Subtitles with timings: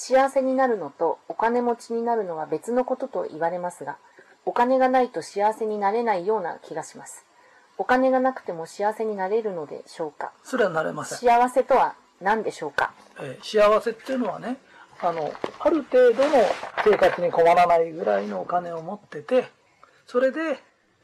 [0.00, 3.98] 幸せになるのとお金持ちになるのは別のことと言われますが、
[4.46, 7.26] お金がないと幸せになれないような気がします。
[7.78, 10.30] お金がなくても幸せになれるのでしょうか？
[10.44, 11.18] それはなれません。
[11.18, 12.92] 幸せとは何でしょうか？
[13.20, 14.58] えー幸せっていうのはね、
[15.00, 16.44] あの、ある程度の
[16.84, 19.48] 生活に困らないぐらいのお金を持ってて、
[20.06, 20.62] それで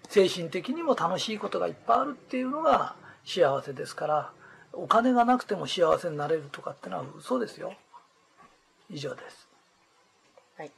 [0.08, 4.30] 精神的にも楽しいことがいっぱいあるっていうのが幸せですから、
[4.72, 7.74] お金がなくても幸せになれるとかってのは嘘ですよ。
[8.90, 9.48] 以上です。
[10.58, 10.70] はい。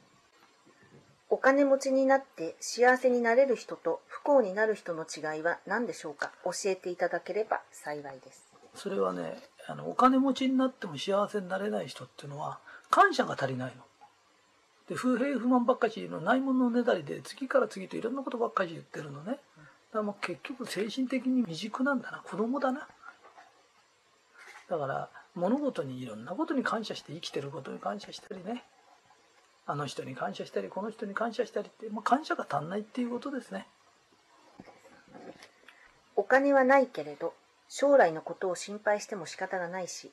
[1.29, 6.31] お金持ちになって幸せになれる人と不幸になる人の違いは何でしょうか？
[6.43, 8.47] 教えていただければ幸いです。
[8.75, 13.83] それはね、あの、お金持ちになっても幸せになれない人っていうのは、感謝が足りないの。
[14.87, 19.31] で、不平不満ばっかしのないもののねだりで、次から次といろんなことばっかり言ってるのね。
[19.31, 19.39] だか
[19.93, 22.21] らもう結局精神的に未熟なんだな。
[22.23, 22.87] 子供だな。
[24.69, 28.63] だから、物事にいろんなことに感謝して生きてることに感謝したりね。
[29.65, 33.67] あの人に感謝したり、この人に感謝したりって、まあ、感謝が足んないっていうことですね。
[36.15, 37.33] お金はないけれど、
[37.69, 40.11] 将来のことを心配しても仕方がないし、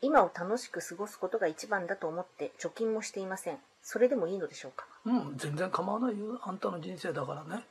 [0.00, 3.58] 今を楽しく過ごすことが一番だと思って貯金もしていません。
[3.82, 4.86] それでもいいのでしょうか？
[5.04, 6.38] うん、全然構わないよ。
[6.42, 7.64] あんたの人生だからね。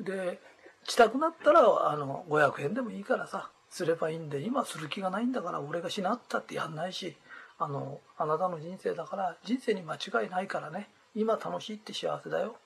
[0.00, 0.40] で、
[0.84, 7.16] したくなったら、あの、500円でもいいからさ、すればいいんで、今する気がないんだから、俺がしなったってやんないし、
[7.58, 12.56] あの、あなたの人生だから、人生に間違いないからね、今楽しいって幸せだよ。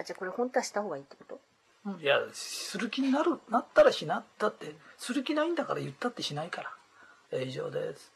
[0.00, 1.40] あじゃあこれ本当はした方がいいってこと？
[1.86, 6.70] うんいや、する気になる、なったらしなったって、する気ないんだから言ったってしないから。
[7.32, 8.12] えー以上です。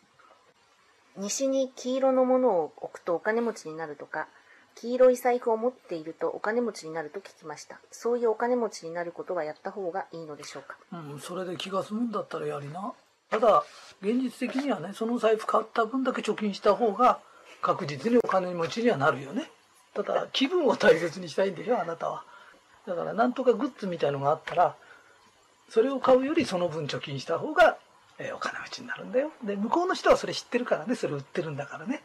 [1.17, 4.29] 西に黄色のものを置くとお金持ちになるとか、
[4.81, 7.79] 黄色い財布を持っているとお金持ちになると聞きました。
[7.91, 10.77] そういうお金持ちになることはやった方がいいのでしょうか？
[10.93, 12.93] うん、それで気が済むんだったらやりな。
[13.31, 13.65] ただ、
[14.01, 17.19] 現実的にはね、その財布買った分だけ貯金した方が、
[17.61, 19.51] 確実にお金持ちにはなるよね。
[19.95, 22.25] ただ、気分を大切にしたいんでしょ、あなたは。
[22.87, 24.77] だから、なんとかグッズみたいのがあったら、
[25.69, 27.77] それを買うよりその分貯金した方が、
[28.19, 29.31] えーお金持ちになるんだよ。
[29.45, 32.03] で、向こうの人はそれ知ってるからね、それ売ってるんだからね。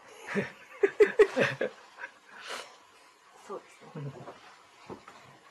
[3.93, 4.21] そうですね。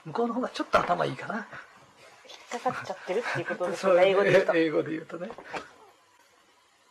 [0.06, 1.46] 向こうの方がちょっと頭いいかな。
[2.52, 4.02] 引っかかっちゃってるっていうことですね。
[4.10, 4.54] 英語で言うと。
[4.56, 5.30] 英語で言うとね。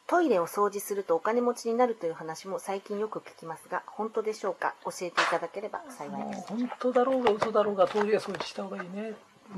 [0.07, 4.75] トイレを掃除するとお金持ちになるという話も最近よく聞きますが、本当でしょうか？
[4.83, 6.47] 教えていただければ幸いです。
[6.49, 9.13] 本当だろうが嘘だろうがトイレ掃除した方がいいね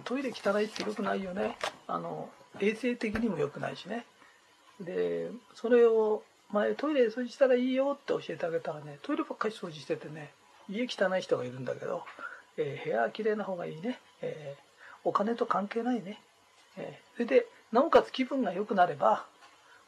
[0.06, 2.30] トイレ汚いって良くないよねあの
[2.60, 4.06] 衛生的にも良くないしね
[4.80, 10.34] でそれを前トイレ掃除したらいいよって教えてあげたらねトイレばっかり掃除しててね
[10.70, 12.04] 家汚い人がいるんだけど、
[12.58, 14.64] えー部屋は綺麗な方がいいね、えー
[15.06, 16.22] お金と関係ないね、
[16.78, 19.26] えーそれでなおかつ気分が良くなれば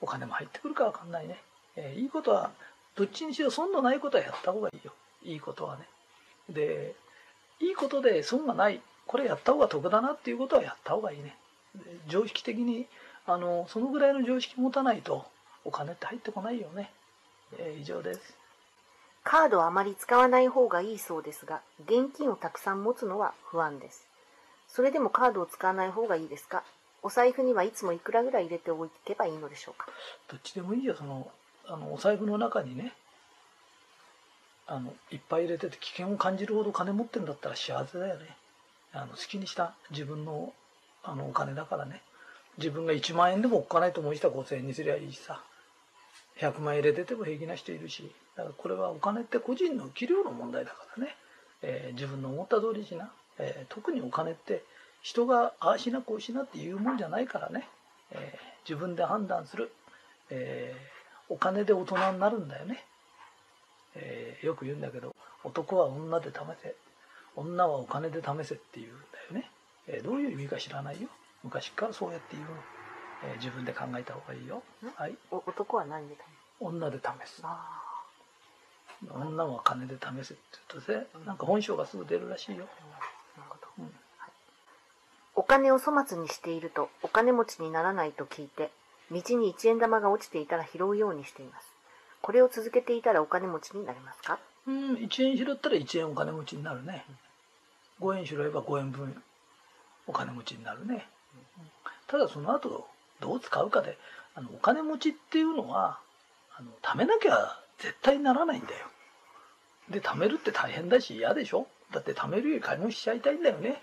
[0.01, 1.37] お金も入ってくるか分かんないね、
[1.75, 2.51] えいいことは
[2.95, 4.93] どっちにしろ損のないことはやった方がいいよ。
[5.23, 5.83] いいことはね。
[6.49, 6.95] で
[7.59, 11.35] いいことで損がないこれやった方が得だなっていうことはやった方がいいね。
[12.07, 12.87] 常識的に
[13.25, 15.25] あのそのぐらいの常識持たないと
[15.65, 16.91] お金って入ってこないよね、
[17.57, 18.37] え以上です。
[19.25, 24.05] カードはあまり使わない方がいいそうですが、現金をたくさん持つのは不安です。
[24.67, 26.63] それでもカードを使わない方がいいですか？
[27.01, 29.87] お財布にはいつもいくらぐらい入れておけばいいのでしょうか？
[30.27, 30.95] どっちでもいいよ。
[30.95, 31.31] その
[31.65, 32.93] あのお財布の中にね
[34.67, 38.37] あのいっぱい入れてて危険を感じるほど金持ってるんだったら幸せだよね。
[38.93, 40.53] あの好きにした自分の
[41.03, 42.03] あのお金だからね。
[42.59, 45.41] 自分が1万円でもおっかないと思う人は5000円にすりゃいいしさ。
[46.37, 48.11] 100万円入れてても平気な人いるし。
[48.37, 51.15] だからこれはお金って個人の器量の問題だからね、
[51.61, 54.63] えー自分の思った通りしな、えー特にお金って
[55.01, 57.67] 人がああしなこうしなっていうもんじゃないからね、
[58.11, 59.71] えー自分で判断する、
[60.29, 60.95] えー
[61.33, 62.83] お金で大人になるんだよね、
[63.95, 66.75] えーよく言うんだけど男は女で試せ。
[67.37, 68.97] 女はお金で試せっていうん
[69.31, 69.49] だよね、
[69.87, 71.07] えーどういう意味か知らないよ。
[71.43, 72.49] 昔からそうやって言うの、
[73.27, 74.61] えー自分で考えた方がいいよ。
[74.95, 75.15] はい。
[75.31, 76.15] お男は何で
[76.59, 77.41] 女で試す。
[77.43, 77.94] あ
[79.13, 80.43] 女は金で試せって
[80.73, 82.67] 言うとねなんか本性がすぐ出るらしいよ、
[85.35, 88.71] お金を粗末にしているとお金持ちにならないと聞いて、
[89.11, 91.67] 道に一円玉が落ちていたら拾うようにしています。
[92.21, 94.39] これを続けていたらお金持ちになれますか？
[94.67, 97.05] うん、1円拾ったら1円お金持ちになるね。
[98.01, 99.21] 5円拾えば5円分
[100.07, 101.07] お金持ちになるね。
[102.07, 102.87] ただその後
[103.19, 103.97] どう使うかで、
[104.35, 105.99] あのお金持ちっていうのは、
[106.57, 108.87] あの貯めなきゃ絶対ならないんだよ。
[109.89, 111.67] で、貯めるって大変だし嫌でしょ？
[111.91, 113.81] だって貯めるより買い物しちゃいたいんだよね。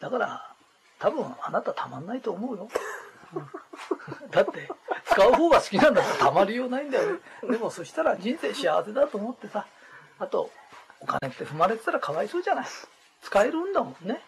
[0.00, 0.54] だから、
[0.98, 2.68] 多分あなたたまんないと思うよ。
[4.30, 4.68] だって
[5.06, 7.18] 使う方が好きなんだからたまりようないんだよね。
[7.50, 9.66] でもそしたら人生幸せだと思ってさ
[10.18, 10.50] あと
[11.00, 12.66] お金って踏まれてたらかわいそうじゃない？
[13.22, 14.20] 使えるんだもんね。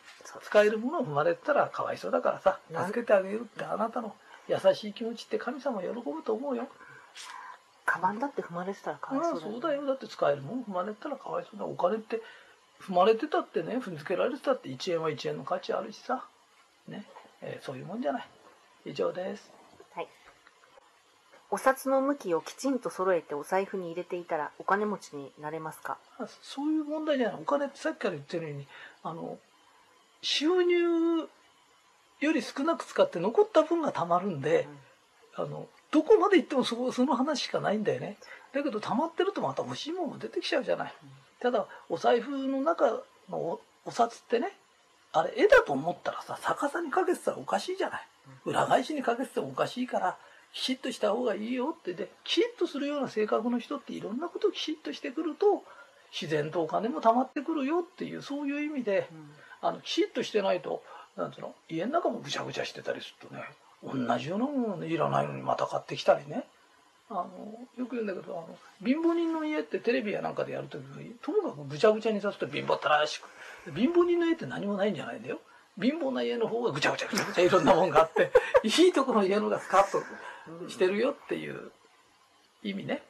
[0.43, 4.15] 使えるものを踏まれてたらかわいそうだからさ助けてあげるってあなたの
[4.49, 6.69] 優しい気持ちって神様喜ぶと思うよ
[7.85, 9.87] カバンだって踏まれてたらかわいそうだよ、そうだよ。
[9.87, 12.23] だって使えるもん踏まれてたらかわいそうだお金って
[12.81, 16.25] 踏まれてたってね踏んづけられてたって1円は1円の価値あるしさ。
[16.89, 17.05] ね、
[17.41, 18.29] えーそういうもんじゃない。
[18.87, 19.53] 以上です。
[19.95, 20.09] はい。
[21.51, 25.99] お札の向きをきちんと揃えてお財布に入れていたらお金持ちになれますか？
[26.19, 27.41] あそういう問題じゃない。
[27.41, 28.67] お金ってさっきから言ってるように
[29.05, 29.39] あの
[30.23, 31.29] 収入
[32.21, 34.69] より少なく使って残った分がたまるんで、
[35.35, 38.17] あのどこまで行ってもそこその話しかないんだよね。
[38.53, 40.95] だけど溜まってるとまた欲しいものも出てきちゃうじゃない、
[41.41, 42.91] ただお財布の中
[43.31, 44.53] のおお札ってね
[45.13, 48.07] あれ絵だと思ったらさ逆さにかけてたらおかしいじゃない。
[48.45, 50.17] 裏返しにかけててもおかしいから
[50.53, 55.65] きちっとした方がいいよってできちっとするような性格の人っていろんなことをきちっとしてくると
[56.13, 59.09] 自然とお金も溜まってくるよっていうそういう意味で
[59.61, 60.83] あのきちっとしてないと
[61.17, 61.55] なんつうの？
[61.69, 63.43] 家の中もぐちゃぐちゃしてたりするとね
[63.83, 66.45] 同じようなものいらないのにまた買ってきたりね。
[67.11, 67.25] あの
[67.77, 73.29] よく言うんだけどあの貧乏人の家ってテレビやなんかでやるときにともかくぐちゃぐちゃにさすと貧乏ったらしく
[73.75, 75.39] 貧乏人の家って何もないんじゃないんだよ。
[75.81, 78.31] 貧乏な家の方がぐちゃぐちゃぐちゃぐちゃいろんなもんがあって
[78.63, 80.03] いいところの家のがスカッと
[80.69, 81.71] してるよっていう
[82.63, 83.03] 意味ね。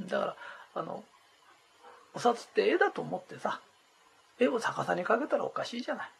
[0.00, 0.36] だから
[0.74, 1.04] あの
[2.14, 3.60] お札って絵だと思ってさ
[4.38, 6.10] 絵を逆さにかけたらおかしいじゃない。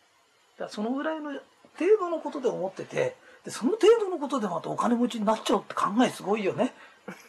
[0.59, 1.33] だからそのぐらいの
[1.79, 3.17] 程度のことで思ってて
[3.47, 6.75] でその程度のことでまたお金持ちになっちゃうって考えすごいよね。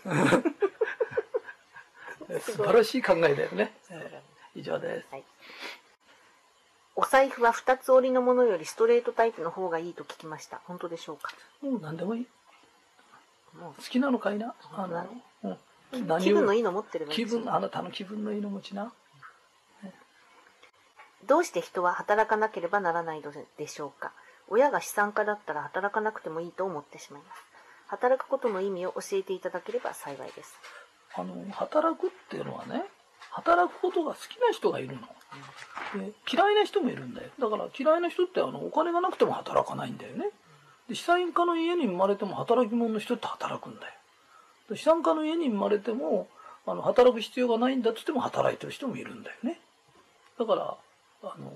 [2.42, 5.08] 素晴らしい考えだよね、えー以上です。
[5.12, 5.24] はい。
[6.96, 10.60] お財布は二つ折りのものよりストレートタイプの方がいいと聞きました。
[10.66, 11.32] 本当でしょうか？
[11.62, 12.28] もう何でもいい。
[13.54, 14.56] も好きなのかいな？
[14.74, 15.08] あの、
[15.44, 15.58] うん。
[16.20, 18.92] 気分のいいの持ってればいい気分あなたの気分のいいの持ちな。
[21.28, 24.12] どうして人は働かなければならないのでしょうか？
[24.50, 27.42] 親が資産家だったら働かなくてもいいと思ってしまいます。
[27.88, 30.58] 働くことの意味を教えていただければ幸いです。
[31.16, 32.84] あの働くっていうのはね
[33.32, 35.02] 働くことが好きな人がいるの。
[35.96, 37.30] で嫌いな人もいるんだよ。
[37.40, 40.30] だから嫌いな人ってあのお金がなくても働かないんだよね。
[40.90, 43.94] で資産家の家に生まれても働き者の人って働くんだよ。
[44.70, 46.28] で資産家の家に生まれても
[46.66, 49.60] あの働く必要がないんだとしても働いてる人もいるんだよね。
[50.38, 50.78] だから
[51.24, 51.54] あの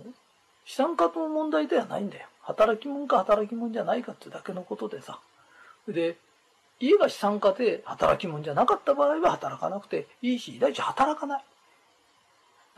[0.66, 2.28] 資産家の問題ではないんだよ。
[2.42, 5.19] 働き者か働き者じゃないかってだけのことでさ。
[5.88, 6.18] で
[6.80, 11.44] 家が資産家で働き者じゃなかった場合は働かなくていいし第一働かない、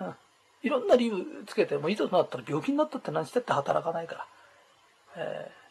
[0.01, 0.15] うん、
[0.63, 4.27] いろんな理由つけてもいざとなったら病気になったって何したって働かないから、
[5.17, 5.63] えー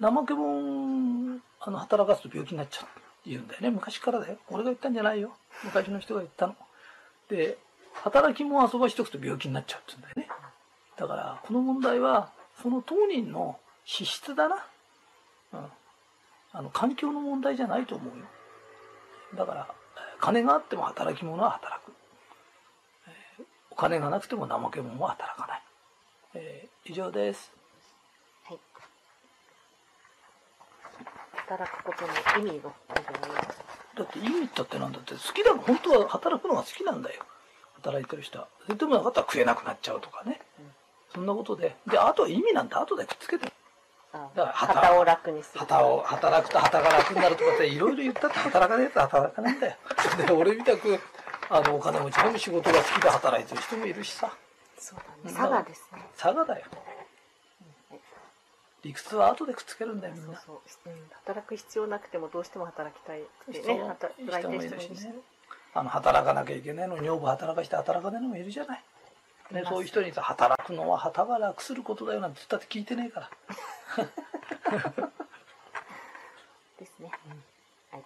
[0.00, 2.86] 怠け者あの働かすと病気になっちゃう
[3.28, 3.70] 言うんだよね。
[3.70, 4.38] 昔からだよ。
[4.48, 5.32] 俺が言ったんじゃないよ。
[5.64, 6.54] 昔の人が言ったの。
[7.28, 7.58] で
[7.94, 10.27] 働き者遊ばしとくと病気になっちゃうって言うんだよね。
[10.98, 14.66] だからこの問題はその当人の資質だな、
[15.52, 15.60] うん、
[16.52, 18.24] あの環境の問題じゃないと思うよ。
[19.36, 21.92] だからえー金があっても働き者は働く、
[23.06, 25.62] えーお金がなくても怠け者は働かない、
[26.34, 27.52] えー以上です。
[28.44, 28.58] はい。
[31.36, 33.58] 働くことの意味のことになります。
[33.94, 37.22] だって意味ったってなんだって好きだ本当は働くのが好きなんだよ。
[37.74, 38.48] 働いてる人は。
[38.64, 40.40] それでもなかったら食えなくなっちゃうとかね、
[41.18, 43.52] そんなことでであとは意味なんて後でくっつけて
[44.12, 45.60] あだから旗旗を楽にする。
[45.60, 49.76] 旗を働くと旗が楽になるとかっていろいろ言ったって働かないやつは働かないんだよ
[50.26, 50.98] で俺みたく
[51.50, 54.30] あのお金持ちでも仕事が好きで働いてる人もいるしさ
[54.78, 55.36] そうだね。
[55.36, 56.06] 佐賀ですね。
[56.14, 56.66] 差がだよ
[58.84, 60.40] 理屈は後でくっつけるんだよみんな。
[61.24, 63.80] 働く必要なくてもどうしても働きたいってね。
[63.80, 65.14] 働いてる人もいるしるしね
[65.74, 68.82] あの働かなきゃいけないのに女房働かして働かないのもいるじゃない、
[69.50, 73.30] ね、そういう人にさ働くのは旗が楽することだよなんて言ったって聞いてねえから
[76.78, 77.10] ですね。
[77.90, 78.02] はい。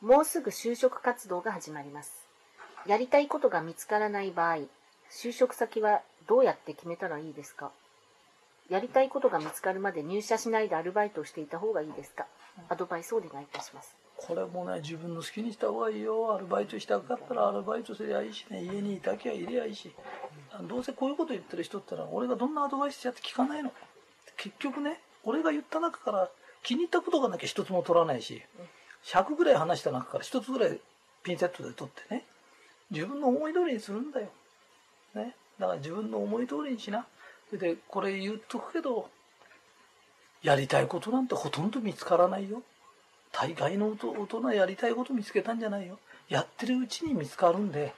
[0.00, 2.26] もうすぐ就職活動が始まります。
[2.86, 4.56] やりたいことが見つからない場合、
[5.10, 7.70] 就職先はどうやって決めたらいいですか？
[8.68, 12.26] やりたいことが見つかるまで入社しないでアルバイトをしていた方がいいですか？
[12.68, 13.94] アドバイスをお願いいたします。
[14.26, 16.34] これもね自分の好きにした方がいいよ。
[16.34, 18.62] アルバイトしたかったらアルバイトすりゃいいしね。
[18.62, 19.90] 家にいたきゃいりゃいいし。
[20.68, 23.72] どうせこういうこと言ってる人ってのは俺がどんなアドバイスしちゃって聞かないの。
[24.36, 26.28] 結局ね俺が言った中から
[26.62, 28.42] 気に入ったことがなきゃ一つも取らないし
[29.04, 30.80] 100ぐらい話した中から一つぐらい
[31.22, 32.24] ピンセットで取ってね
[32.90, 34.28] 自分の思い通りにするんだよ、
[35.14, 37.06] ね、だから自分の思い通りにしな。
[37.48, 39.08] それでこれ言っとくけど
[40.42, 42.62] やりたいことなんてほとんど見つからないよ。
[43.32, 45.98] 大概の大人やりたいこと見つけたんじゃないよ。
[46.28, 47.92] やってるうちに見つかるんで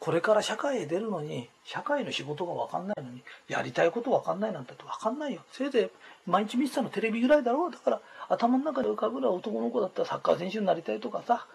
[0.00, 5.42] これから社会へ出るのに社会の仕事が分かんないのにやりたいこと分かんないなんて分かんないよ。
[5.52, 5.90] せいぜ
[6.26, 7.70] い毎日見てたのテレビぐらいだろう。
[7.70, 11.46] だから頭の中で浮かぶのは男の子だったらサッカー選手になりたいとかさ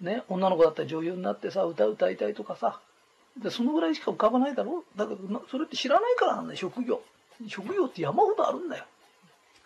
[0.00, 2.80] ね女の子だったら女優になってさ歌歌いたいとかさ。
[3.42, 4.98] でそのぐらいしか浮かばないだろう。
[4.98, 7.02] だけどそれって知らないからなんだよ職業。
[7.48, 8.84] 職業って山ほどあるんだよ。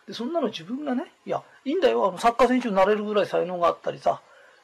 [0.07, 4.21] でそんなの自分がねいやいいんだよあのサッカー選手になれるぐらい才能があったりさ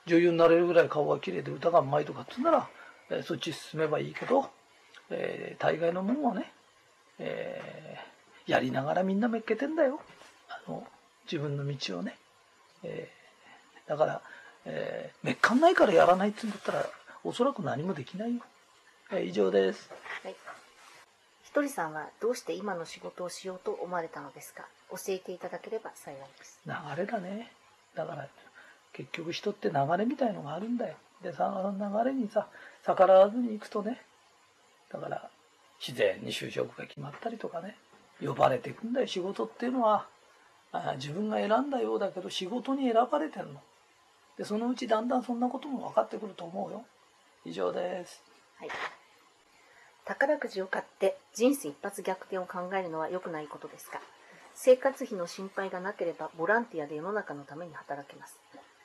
[0.06, 2.68] 女優になれるぐらい顔が綺麗で歌がうまいとかって言うなら、
[3.10, 4.50] えーそっち進めばいいけど、
[5.10, 6.52] えー大概のもんはね、
[7.18, 10.00] えーやりながらみんなめっけてんだよ。
[10.48, 10.84] あの
[11.30, 12.16] 自分の道をね、
[12.82, 14.22] えーだから、
[14.64, 16.84] えーめっかんないからやらないって言うんだったら
[17.22, 18.42] おそらく何もできないよ、
[19.12, 19.88] えー以上です。
[20.24, 20.34] はい。
[21.44, 24.64] ひとりさんはどうして今の仕事をしようと思われたのですか？
[24.92, 26.60] 教えていただければ幸いです。
[26.66, 27.50] 流れだね。
[27.94, 28.28] だから
[28.92, 30.96] 結局人って流れみたいのがあるんだよ。
[31.22, 32.48] でさあの流れにさ
[32.86, 34.00] 逆らわずに行くとね。
[34.92, 35.30] だから
[35.80, 37.76] 自然に就職が決まったりとかね。
[38.20, 39.06] 呼ばれていくんだよ。
[39.06, 40.06] 仕事っていうのは
[40.72, 43.60] あ自分が選んだようだけど仕事に選ばれてんの。
[44.38, 46.84] でそのうちだんだんそんなことも分かってくると思うよ。
[47.44, 48.22] 以上です。
[48.58, 48.68] はい。
[50.04, 54.00] 宝くじを買って人生一発逆転を考えるのは良くないことですか？
[54.54, 58.38] 生活費の心配がなければボランティアで世の中のために働けます。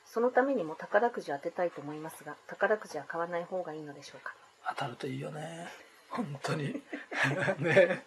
[0.06, 4.34] そのためにも宝くじを当てたいと思いますが、宝くじは買わない方がいいのでしょうか？
[4.70, 5.68] 当たるといいよね。
[6.08, 6.82] 本当に。
[7.60, 8.02] ね。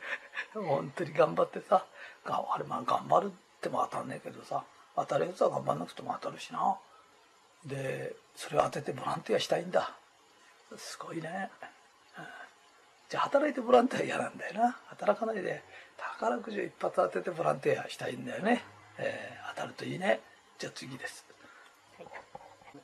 [0.54, 1.86] 本当に頑張ってさ。
[2.26, 4.64] あれまあ頑張るっても当たんねえけどさ。
[4.96, 6.78] 当たるやつは頑張んなくても当たるしな。
[7.66, 9.96] でそれを当ててボランティアしたいんだ。
[10.78, 11.52] すごいね、
[13.12, 14.78] じゃあ働いてボランティア嫌なんだよな。
[14.88, 15.62] 働かないで
[15.98, 18.64] 宝くじを一発当ててボランティアしたいんだよね、
[18.98, 20.22] えー当たるといいね。
[20.58, 21.26] じゃあ次です。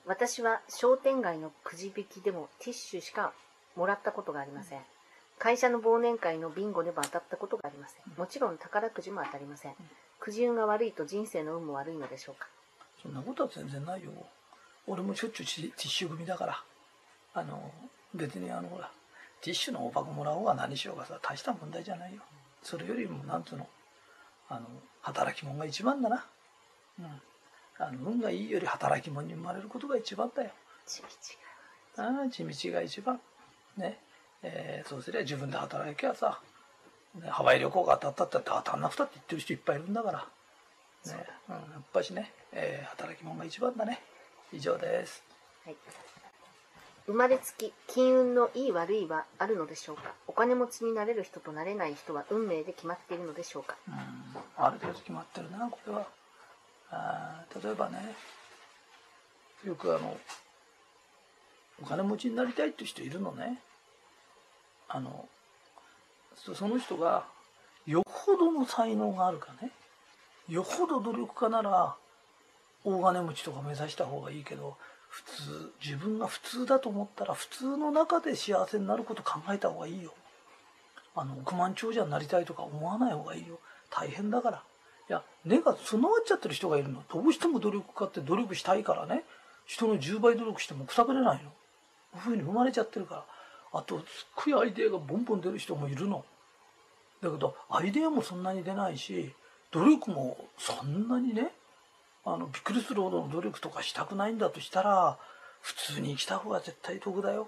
[0.06, 3.32] 私は商店街のくじ引きでもティッシュしか
[3.78, 4.82] もらったことがありません。
[5.40, 8.02] 会社の忘年会のビンゴでも当たったことがありません。
[8.18, 9.76] もちろん宝くじも当たりません。
[10.20, 12.50] くじ運が悪いと人生の運も悪いのでしょうか。
[13.02, 14.12] そんなことは全然ないよ。
[14.88, 16.62] 俺もしょっちゅうティティッシュ組だから。
[17.34, 17.72] あの
[18.14, 18.92] 別にあのほら
[19.42, 22.22] ティッシュの大箱もらおうが何しようがさ大した問題じゃないよ。
[22.64, 23.68] それよりもなんつうの
[24.50, 24.66] あの
[25.02, 26.26] 働き者が一番だな。
[27.00, 27.06] うん。
[27.80, 30.50] あの運がいいより働き者に生まれることが一番だよ。
[30.86, 31.08] 地道
[31.98, 32.04] が。
[32.06, 33.20] ああ地道が一番。
[33.78, 34.00] ね。
[34.44, 36.40] えーそうすりゃ自分で働きゃさ、
[37.16, 40.28] ね、ハワイ旅行が当たったって当たんなくたって言ってる人いっぱいいるんだから。
[41.06, 41.26] ね。
[41.50, 44.02] うん、やっぱしね、えー働き者が一番だね。
[44.54, 45.24] 以上です。
[45.66, 45.76] はい。
[47.08, 50.12] 生まれつき金運のいい悪いはあるのでしょうか？
[50.28, 53.78] お金持ちになれる人となれない人は運命で決まっているのでしょうか？
[53.88, 53.96] うん
[54.58, 56.06] ある程度決まってるなこれは。
[56.92, 58.16] あ例えばね
[59.66, 60.18] よくあの
[61.82, 63.60] お金持ちになりたいって人いるのね。
[64.90, 65.28] あの
[66.36, 67.26] そその人が
[67.86, 69.72] よほどの才能があるかね。
[70.50, 71.96] よほど努力家なら
[72.84, 74.78] 大金持ちとか目指した方がいいけど
[75.18, 80.14] 普通自分が普通だと思ったら普通の中で幸せになること考えた方がいいよ。
[81.16, 83.60] あの億万長者になりたいとか思わない方がいいよ。
[83.90, 84.64] 大変だから。
[85.10, 87.02] いや根が備わっちゃってる人がいるの。
[87.12, 89.24] どうしても努力家って努力したいからね。
[89.66, 91.50] 人の10倍努力してもくたくれないの。
[91.50, 91.56] こ
[92.14, 93.26] ういうふうに生まれちゃってるから。
[93.80, 94.06] あとすっ
[94.46, 96.24] ごいアイデアがボンボン出る人もいるの。
[97.22, 99.34] だけどアイデアもそんなに出ないし
[99.72, 101.52] 努力もそんなにね
[102.30, 105.18] あのびっくりするほどの努力とかしたくないんだとしたら
[105.62, 107.48] 普通に生きた方が絶対得だよ。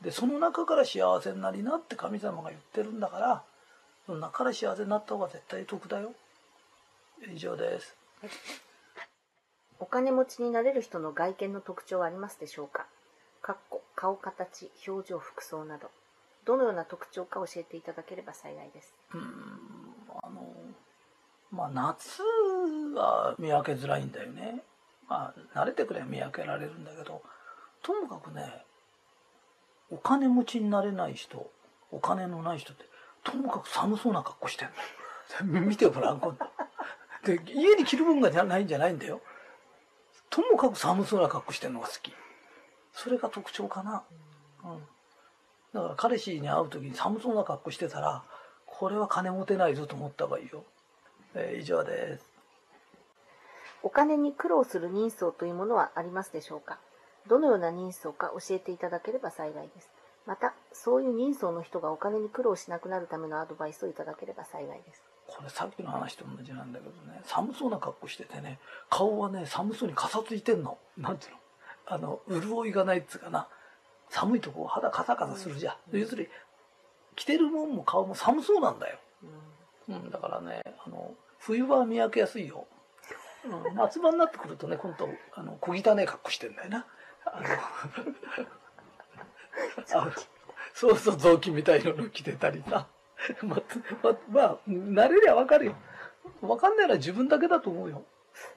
[0.00, 3.44] でその中から幸せになりなって神様が言ってるんだから
[4.04, 6.12] その中から幸せになった方が絶対得だよ。
[7.32, 7.94] 以上です。
[9.78, 12.86] お金持ちになれる人の外見の特徴はありますでしょうか？
[13.40, 15.88] かっこ顔形表情服装など。
[16.44, 18.92] どのような特徴か教えていただければ幸いです。
[19.14, 19.24] うーん
[20.24, 20.52] あの
[21.52, 22.22] まあ夏
[22.94, 24.62] は見分けづらいんだよね。
[25.08, 27.22] まあ慣れてくれば見分けられるんだけど
[27.82, 28.64] ともかくね
[29.90, 31.50] お金持ちになれない人
[31.90, 32.84] お金のない人って
[33.24, 36.46] ともかく寒そうな格好してんだよ 見てごらん今度。
[37.24, 39.20] で家に着る分がじゃないんじゃないんだよ。
[40.30, 42.12] ともかく寒そうな格好してんのが好き。
[42.92, 44.02] それが特徴かな。
[44.64, 44.88] うん。
[45.72, 48.24] だから彼氏に会う時に寒そうな格好してたら
[48.66, 50.64] これは金持てないぞと思った方がいいよ、
[51.34, 52.31] えー以上です。
[53.82, 56.78] お金に苦労する人相というものはありますでしょうか？
[57.28, 59.90] どのような人相か教えていただければ幸いです。
[60.26, 65.02] またそういう人相の人がお金に苦労しなくなるためのアドバイスをいただければ幸いです。
[65.26, 67.20] これさっきの話と同じなんだけどね。
[67.24, 68.58] 寒そうな格好しててね。
[68.88, 70.78] 顔はね寒そうにかさついてんの。
[70.96, 71.38] なんていうの？
[71.86, 73.48] あの潤いがないっつうかな。
[74.08, 76.28] 寒いとこ肌カサカサするじゃん、うん、要するに
[77.16, 78.98] 着てるもんも顔も寒そうなんだよ、
[79.88, 82.66] うん、うん、だからねあの冬場は見分けやすいよ、
[83.44, 86.86] うん、夏場になってくるとね今度あの小汚い格好してんだよな。
[89.94, 90.12] あの
[90.74, 92.86] そうそう雑巾みたいなの着てたりさ。
[93.42, 93.56] ま
[94.02, 95.74] ままあ慣れりゃ分かるよ。
[96.40, 98.02] 分かんないのは自分だけだと思うよ。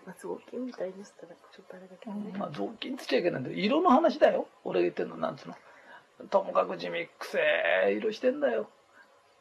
[0.06, 3.56] まあ、雑巾みたいでしたらちょっとあれだけどね、まあ、雑巾っつっちゃいけないんだよ。
[3.58, 4.48] 色の話だよ。
[4.64, 5.56] 俺が言ってんのなんつうの。
[6.30, 7.40] ともかく地味くせ
[7.88, 8.70] え色してんだよ。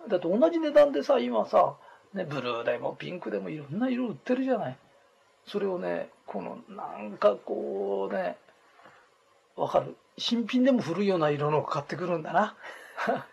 [0.09, 1.77] だって同じ値段でさ今さ、
[2.13, 4.79] ね、ブルーでもピンクでもいろんな色売ってるじゃない
[5.47, 8.37] それをねこのなんかこうね
[9.57, 9.97] わかる？
[10.19, 12.57] 新品でも古いような色のを買ってくるんだな、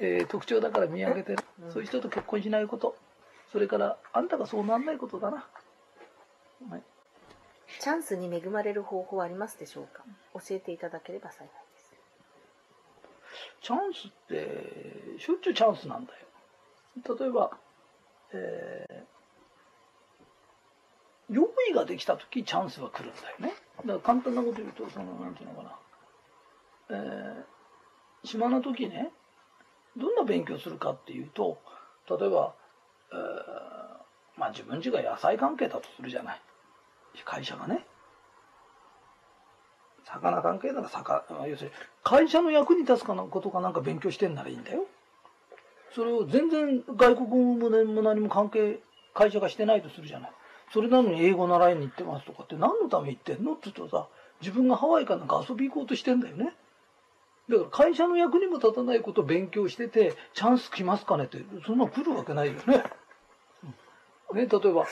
[0.00, 2.96] えー、特徴だから見上げてる、うん、そういう人と結婚しないこと。
[3.52, 5.48] それからあんたがそうなんないことだな、
[6.68, 6.82] はい、
[7.78, 10.02] チャンスに恵まれる方法はありますでしょうか？
[10.34, 11.94] 教えていただければ幸いです。
[13.60, 16.18] チャンスってしょっちゅうチャンスなんだよ。
[17.16, 17.56] 例えば、
[18.32, 19.04] えー、
[21.30, 23.54] 用意ができた時チャンスは来るんだよね。
[23.78, 25.78] だから簡単なこと言うとそのなんていうのかな。
[26.90, 29.10] えー、島の時ね
[29.96, 31.58] どんな勉強するかっていうと
[32.10, 32.54] 例えば、
[33.12, 36.40] えー、まあ自分家が野菜関係だとするじゃない。
[37.24, 37.86] 会社がね。
[40.04, 44.86] 魚関係なら魚要するに会社の役に立つかなことかなんか勉強してんならいいんだよ。
[45.94, 47.70] それを全然外国語も
[48.02, 48.80] 何も関係
[49.14, 50.32] 会社がしてないとするじゃない。
[50.74, 53.52] それなのに英語習いに行ってますとかって何のために行ってんの？
[53.52, 54.08] って言うとさ
[54.42, 56.52] 自分がハワイかなんか遊び行こうとしてんだよね
[57.48, 61.24] だから会社の役にも立たないことを勉強してて、チャンス来ますかね？
[61.24, 62.82] って、そんな来るわけないよね。
[64.32, 64.86] ね、例えば、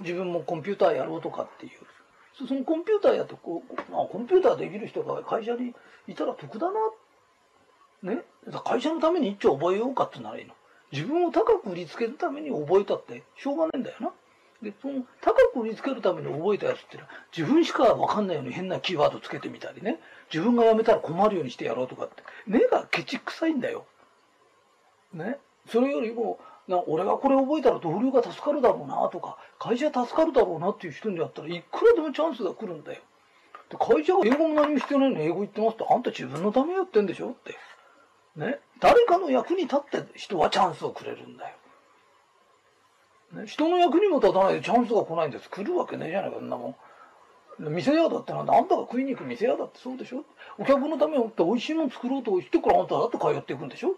[0.00, 1.72] 自分もコンピューターやろうとかっていう。
[2.44, 5.74] そのコンピューターやってこう、まあ、コンピューターできる人が会社に
[6.08, 6.72] いたら得だ
[8.02, 8.12] な。
[8.14, 8.24] ね。
[8.64, 10.54] 会社のために一丁覚えようかってならいいの。
[10.90, 14.10] 自分を高く売りつけるために覚えたってしょうがないんだよな。
[14.62, 20.00] で、その高く売りつけるために覚えたやつってのは自分しかわかんないように変なキーワードつけてみたりね。
[20.32, 22.22] 自分が辞めたら困るようにしてやろうとかって。
[22.46, 23.86] 目がケチくさいんだよ。
[25.12, 25.38] ね。
[25.68, 26.38] それよりも、
[26.68, 33.00] な俺がこれ覚えたら同僚が助かるだろうなとか、会社助かるだろうなっていう人にやったらいくらでもチャンスが来るんだよ。
[33.68, 37.56] で会社が英語も何もしてないのに英語言ってますってあんた自分のためやってんでしょって。
[38.36, 38.60] ね。
[38.80, 41.56] 誰かの役に立って人はチャンスをくれるんだよ。
[43.46, 45.50] 人の役にも立たないでチャンスが来ないんです。
[45.50, 46.76] 来るわけねえじゃないか、そんなもん。
[47.58, 50.24] 店屋だってなんだあんたが食いに行く店屋だってそうでしょ。
[50.58, 53.96] お客のためにって美味しいもの作ろうとしてからあんただって通っていくんでしょ。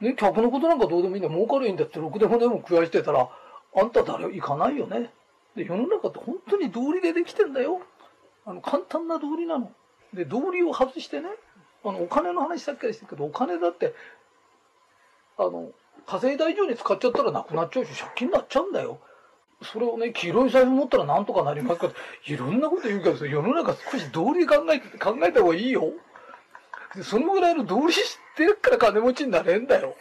[0.00, 3.28] ね、客のことなんかどうでもいいんだ儲かるいいんだってろくでもでも食わしてたら
[3.74, 5.10] あんた誰行かないよね。
[5.56, 7.80] で世の中って本当に道理でできてんだよ。
[8.46, 9.72] あの簡単な道理なの。
[10.14, 11.28] で道理を外してね
[11.84, 13.94] あのお金の話さっきからしてるけどお金だって
[15.36, 15.70] あの
[16.06, 19.00] 稼いだ以上に使っちゃったらなくなっちゃうし借金になっちゃうんだよ
[19.62, 21.90] それをね、黄色い財布持ったらなんとかなりますか
[22.26, 25.92] いろんなこと言うけど世の中少し道理考えて、考えた方がいいよ。
[27.02, 28.02] そのぐらいの道理知っ
[28.36, 29.96] てるから金持ちになれんだよ。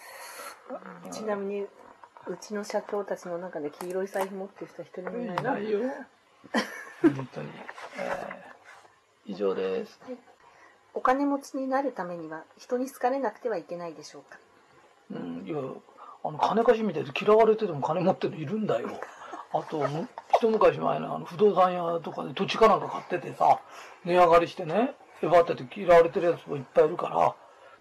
[1.11, 1.67] ちなみに、う
[2.39, 5.41] ちの社長たちの中で黄色い財布持ってる人は一人もいないな。
[5.41, 5.79] いないよ。
[7.01, 7.49] 本当に。
[7.97, 9.99] えー、以上です、
[10.93, 14.37] お金持ちになるためには人に好かれなくてはいけないでしょうか。
[15.11, 15.57] うん、いや、
[16.23, 18.89] あの金貸しみたいで嫌われてても金持ってるのいるんだよ。
[19.53, 19.85] あと、
[20.35, 23.61] 一昔前のあの不動産屋とかで土地かなんか買っててさ、
[24.03, 24.93] 値上がりしてね、
[25.23, 27.35] えばってて嫌われてるやつもいっぱいいるから、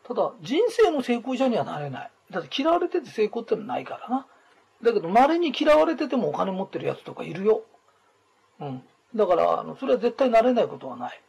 [0.06, 2.10] ただ人生の成功者にはなれない。
[2.30, 4.26] だって嫌われてて成功ってのはないからな。
[4.82, 7.62] だけど稀に嫌われててもお金持ってるやつとかいるよ。
[8.60, 8.82] うん。
[9.14, 11.20] だから、あの、それは絶対なれないことはない。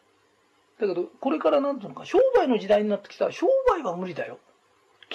[0.80, 4.40] だけど、これからなんていうのか、商売の時代になってきたら商売は無理だよ。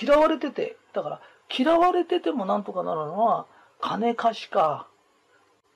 [0.01, 1.21] 嫌われてて、だから、
[1.55, 3.47] 嫌われててもなんとかなるのは、
[3.81, 4.89] 金貸しか、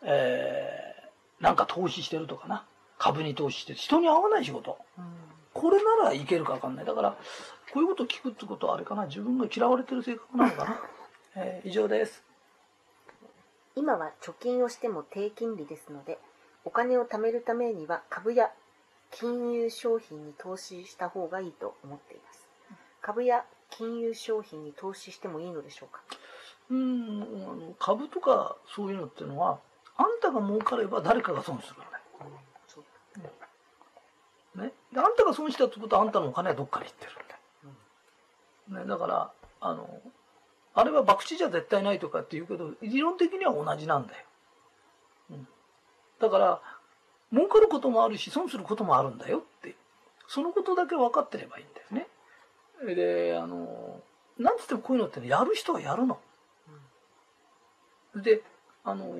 [0.02, 2.66] えー、なんか投資してるとかな。
[2.98, 3.78] 株に投資してる。
[3.78, 4.78] 人に合わない仕事。
[4.98, 5.04] うん、
[5.52, 6.84] これならいけるかわかんない。
[6.84, 7.16] だから、
[7.72, 9.06] こういうことを聞くってことはあれかな。
[9.06, 10.80] 自分が嫌われてる性格なのかな。
[11.36, 12.24] えー、以上です。
[13.74, 16.18] 今は貯金をしても低金利ですので、
[16.64, 18.50] お金を貯めるためには株や
[19.10, 22.48] 金融商品に投資した方がいいと思っています。
[23.02, 26.02] 株や金融商品に投資してもいいのでしょうか？
[26.70, 29.58] うんあの株とかそういうのっていうのは
[29.96, 31.90] あんたが儲かれば誰かが損するんだよ、
[34.56, 37.26] うん、ね、であんたが損したってことはあんたのお金はどっかに行ってるんだよ、
[38.70, 39.88] うん、ね、だからあの
[40.74, 44.24] あれは博打じゃ絶対ないとかって言うけど理論的には同じなんだよ、
[45.30, 45.48] うん、
[46.20, 46.60] だから
[47.32, 49.74] 儲かることもあるし損することもあるんだよって
[50.28, 52.06] そのことだけ分かってればいいんですね
[52.84, 54.00] であの
[54.38, 56.18] なんつってもこういうのってねやる人はやるの、
[58.14, 58.42] うん、で
[58.84, 59.14] あの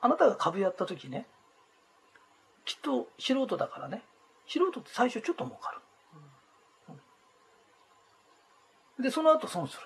[0.00, 1.26] あなたが株やった時ね
[2.64, 4.02] きっと素人だからね
[4.46, 5.78] 素人って最初ちょっと儲かる、
[8.98, 9.82] うん、でその後損する。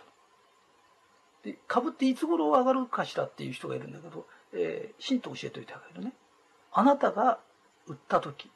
[1.44, 6.12] で株っていつ頃上がるかしらっていう人がいるんだけど、えー、ヒント教えておいてあげるね。
[6.72, 7.38] あなたが
[7.86, 8.50] 売った時。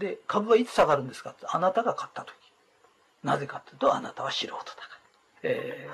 [0.00, 1.30] で株はいつ下がるんですか？
[1.30, 2.34] ってあなたが買った時。
[3.22, 4.70] なぜかというとあなたは素人だから、
[5.42, 5.88] え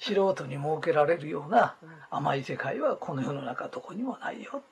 [0.00, 1.76] ー、素人に設けられるような
[2.10, 4.62] 甘い世界はこの世の中どこにもないよ、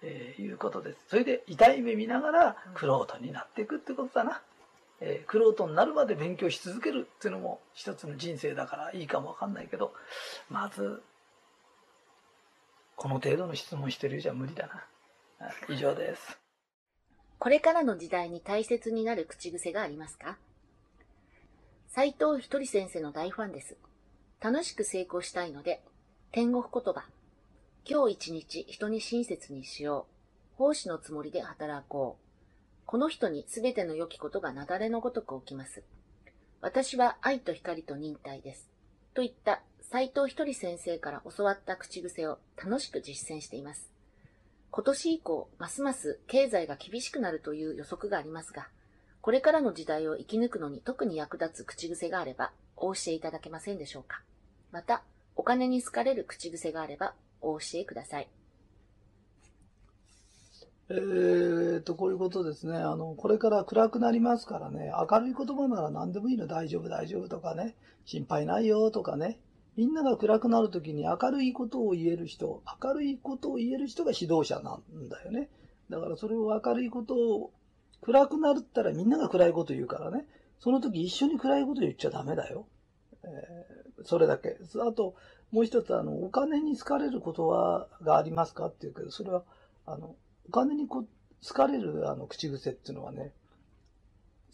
[0.00, 0.98] えー、いうことです。
[1.08, 4.40] それで痛い目見ながら玄人になっていくってことだな。
[5.00, 9.92] えー、玄人になるまで勉強し続けるっていうのも一つの人生だからいいかもわかんないけど
[10.48, 11.02] まず
[12.96, 14.68] この程度の質問してるじゃ無理だ
[15.40, 15.50] な。
[15.68, 16.39] 以上です。
[17.40, 20.36] これからの時代に大切になる口癖がありますか？
[21.88, 23.78] 斎藤ひとり先生の大ファンです。
[24.42, 25.80] 楽しく成功したいので、
[26.32, 27.04] 天国言葉。
[27.88, 30.06] 今日一日人に親切にしよ
[30.54, 30.58] う。
[30.58, 32.24] 奉仕のつもりで働こう。
[32.84, 35.82] この人にすべての良きことが雪崩のごとく起きます。
[36.60, 38.68] 私は愛と光と忍耐です。
[39.14, 43.88] といった斎藤ひとり先生から教わった口癖を楽しく実践しています。
[44.72, 48.68] 今年以降、ますます経済が厳しくなるという予測がありますが、
[49.20, 54.22] これからの時代を生き抜くのに特に役立つ口癖があれば、お教えいただけませんでしょうか。
[54.70, 55.02] また、
[55.34, 58.28] お金に好かれる口癖があれば、お教えください。
[60.88, 62.76] えーと、こういうことですね。
[62.76, 69.38] あの、これから暗くなりますからね、明るい言葉なら何でもいいの、大丈夫、大丈夫とかね、心配ないよとかね、
[69.80, 75.48] みんなが暗くなるときに明るいことを言える人、明るいことを言える人が指導者なんだよね。
[75.88, 77.50] だからそれを明るいことを
[78.02, 80.26] 暗くなるったらみんなが暗いこと言うからね。
[80.58, 82.66] その時一緒に暗いこと言っちゃダメだよ。
[83.24, 84.58] えー、それだけ。
[84.86, 85.14] あと、
[85.50, 89.44] もう一つ、あの、お金に好かれることは、がありますかって言うけど、それは、
[89.86, 90.14] あの、
[90.46, 91.06] お金にこ
[91.42, 93.32] 好かれるあの口癖っていうのはね、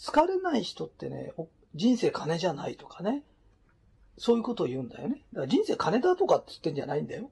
[0.04, 1.32] 好かれない人ってね、
[1.74, 3.24] 人生金じゃないとかね、
[4.18, 5.22] そういうことを言うんだよね。
[5.33, 7.31] だから人生金だとかって言ってんじゃないんだよ。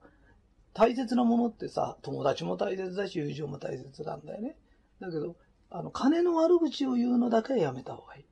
[0.74, 4.56] 大切なものってさ、友達も大切だし、友情も大切なんだよね。
[5.00, 5.36] だけど、
[5.70, 8.24] あの、金の悪口を言うのだけはやめた方がいい。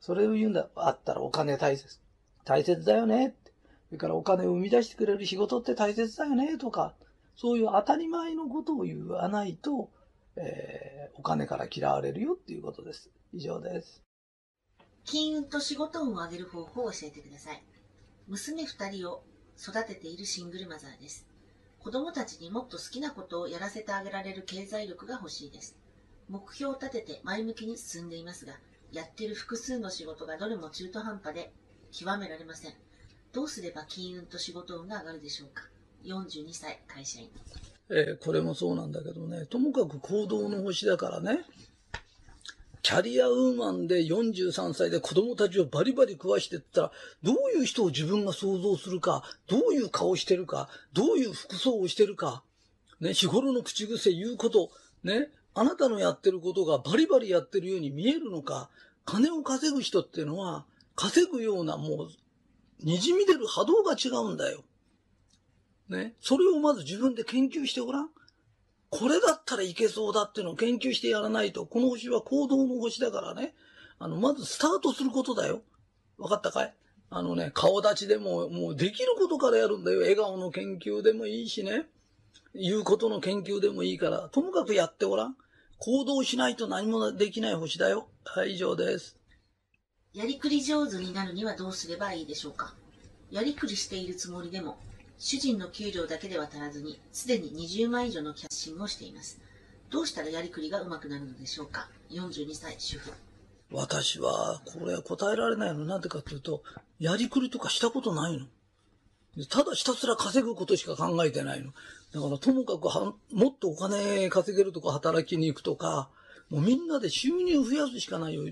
[0.00, 1.98] それを言うんだ、あったらお金大切。
[2.44, 3.52] 大切だよねって。
[3.88, 6.94] それからお金を生み出してくれる仕事って大切だよねとか、
[7.36, 9.90] そういう当たり前のことを言わないと、
[10.36, 13.10] えー、お金から嫌われるよっていうことです。
[13.32, 14.02] 以上です。
[15.04, 17.62] 金運と仕事運を上げる方法を教えてください。
[18.28, 19.22] 娘二人を
[19.58, 21.26] 育てているシングルマザーです。
[21.78, 25.78] 子供たちにもっと好きなことをやらせてあげられる経済力が欲しいです。
[26.28, 28.52] 目標を立てて前向きに進んでいますが、
[28.92, 31.54] やってる複数の仕事がどれも中途半端で
[31.90, 32.74] 極められません。
[33.32, 35.64] どうすれば金運と仕事運が上がるでしょうか
[36.04, 37.30] ?42 歳会社員。
[37.88, 41.46] えー、これもそうなんだけどね、ともかく行動の星だからね、
[42.82, 52.42] キャリアウーマンで43歳で子供たちをバリバリ食わしてったら、どういう人を自分が想像するか、どういう顔してるか、どういう服装をしてるか、
[53.00, 54.70] ね、日頃の口癖言うこと、
[55.02, 58.70] ね、あなたのやってることがバリバリやってるように見えるのか、
[59.04, 62.08] 金を稼ぐ人っていうのは、稼ぐようなもう、
[62.84, 64.62] 滲み出る波動が違うんだよ。
[65.88, 66.14] ね。
[66.20, 68.10] それをまず自分で研究してごらん。
[68.90, 73.54] これだったらいけそうだっていうのを研究してやらないと、この星は行動の星だからね。
[73.98, 75.62] あの、まずスタートすることだよ。
[76.16, 76.74] わかったかい？
[77.10, 80.00] あのね、顔立ちでも、もうできることからやるんだよ。
[80.00, 81.86] 笑顔の研究でもいいしね。
[82.54, 85.36] 言うことの研究でもいいから、ともかくやってごらん。
[85.78, 88.08] 行動しないと何もできない星だよ。
[88.24, 89.16] はい、以上です。
[90.12, 92.74] やりくり上手になるにはどうすればいいでしょうか？
[93.30, 94.78] やりくりしているつもりでも、
[95.18, 99.40] 主人の給料だけでは足らずに、すでに20万以上のキャッシングをしています。
[99.90, 103.12] どうしたらやりくりが上手くなるのでしょうか ?42 歳主婦。
[103.72, 105.84] 私は、これは答えられないの。
[105.84, 106.62] なんでかっていうと、
[107.00, 108.46] やりくりとかしたことないの。
[109.46, 111.72] ただひたすら稼ぐことしか考えてないの。
[112.12, 116.10] だからともかくは、もっとお金稼げるとか働きに行くとか、
[116.48, 118.44] もうみんなで収入増やすしかないよ。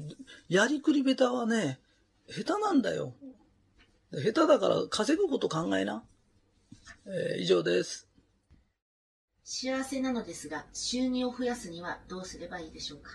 [0.48, 1.78] やりくりベタはね、
[2.28, 3.14] 下手なんだよ。
[4.12, 6.02] 下手だから稼ぐこと考えな。
[7.06, 8.08] えー、以上です。
[9.44, 13.10] 幸せなのですが、収入を増やすにはどうすればいいでしょうか？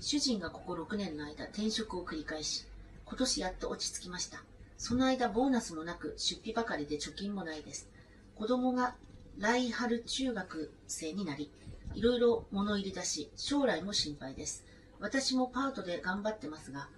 [0.00, 2.64] 主人がここ6年の間転職を繰り返し、
[3.04, 4.42] 今年やっと落ち着きました。
[4.78, 7.88] その間ボーナスもなく出費ばかりで貯金もないです。
[8.34, 8.96] 子供が
[9.38, 11.50] 来春中学生になり、
[11.94, 14.64] いろいろ物入り出し、将来も心配です。
[14.98, 16.88] 私もパートで頑張ってますが、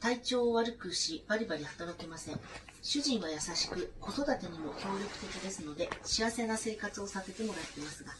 [0.00, 2.40] 体調を悪くし、バリバリ働けません。
[2.82, 8.10] 主人は優しく、子育てにも協力的ですので、幸せな生活をさせてもらっていますが、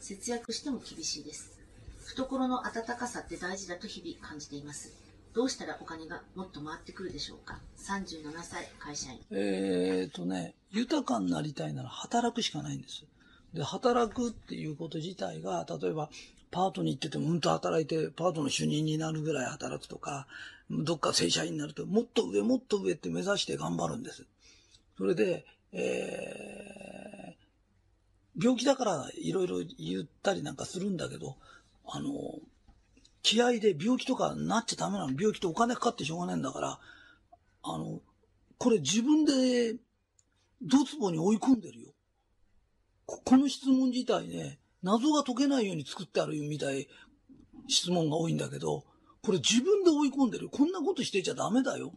[0.00, 1.58] 節約しても厳しいです。
[1.98, 4.92] 懐の温かさって大事だと日々感じています。
[5.34, 9.18] どうしたらお金がもっと回ってくるでしょうか ?37 歳、会社員。
[9.32, 13.02] えっ、とね、豊かになりたいなら働くしかないんです。
[13.52, 16.08] で、働くっていうこと自体が、例えば、
[16.54, 20.28] パートに行っててもうんと働いて、パートの主任になるぐらい働くとか、
[20.70, 24.24] どっか正社員になると、もっと上、もっと上って目指して頑張るんです。
[24.96, 31.34] それで、えー、病気だからいろいろ言ったりなんかするんだけど、
[31.88, 32.38] あの、
[33.24, 35.08] 気合で病気とかなっちゃダメなの。
[35.08, 36.78] 病気ってお金かかってしょうがないんだから、
[37.64, 38.00] あの、
[38.58, 39.74] これ自分で、
[40.62, 41.88] ドツボに追い込んでるよ。
[43.06, 46.86] ここの質問自体ね、謎が解けないように作ってあるみたい
[47.68, 48.84] 質問が多いんだけど、
[49.22, 50.50] これ自分で追い込んでる。
[50.50, 51.92] こんなことしてちゃダメだよ。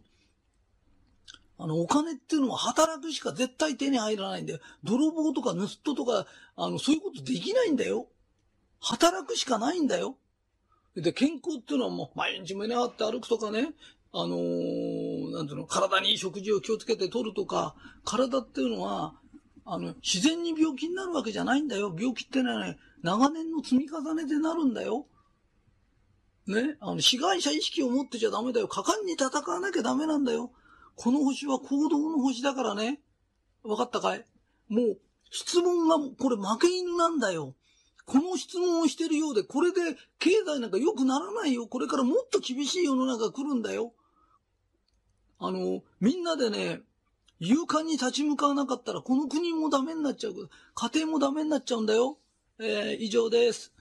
[1.58, 4.60] あの、お金っていうのは働くしか絶対手に入らないんだよ。
[4.84, 8.06] 泥棒とか盗人とか、あの、そういうことできないんだよ。
[8.80, 10.16] 働くしかないんだよ。
[10.96, 13.74] で、健康っていうのはもう毎日胸張って歩くとかね、
[14.12, 17.74] あのー、なんていうの、体にいい食事を気をつけて取るとか、
[18.04, 19.14] 体っていうのは、
[19.70, 21.94] あの、自然に病気になるわけじゃないんだよ。
[21.94, 25.06] 病気ってのはね、長年の積み重ねでなるんだよ。
[26.46, 28.68] ね、あの、被害者意識を持ってちゃダメだよ。
[28.68, 30.52] 果敢に戦わなきゃダメなんだよ。
[30.96, 33.02] この星は行動の星だからね。
[33.62, 34.24] わかったかい？
[34.68, 34.98] もう、
[35.30, 37.54] 質問が、これ負け犬なんだよ。
[38.06, 39.80] この質問をしてるようで、これで
[40.18, 41.66] 経済なんか良くならないよ。
[41.66, 43.92] これからもっと厳しい世の中来るんだよ。
[45.38, 46.80] あの、みんなでね、
[47.40, 50.50] 勇敢に立ち向かわなかったら、この国もダメになっちゃう。
[50.74, 52.18] 家庭もダメになっちゃうんだよ。
[52.58, 53.72] えー、以上です。